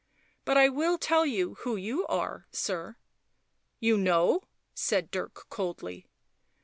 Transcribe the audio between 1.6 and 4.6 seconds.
you are, sir."" You know?"